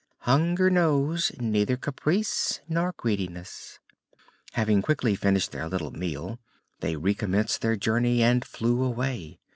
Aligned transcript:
Hunger 0.21 0.71
knows 0.71 1.31
neither 1.39 1.77
caprice 1.77 2.59
nor 2.67 2.91
greediness." 2.97 3.77
Having 4.53 4.81
quickly 4.81 5.13
finished 5.13 5.51
their 5.51 5.69
little 5.69 5.91
meal 5.91 6.39
they 6.79 6.95
recommenced 6.95 7.61
their 7.61 7.75
journey 7.75 8.23
and 8.23 8.43
flew 8.43 8.81
away. 8.83 9.37